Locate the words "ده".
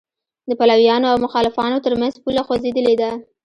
3.01-3.11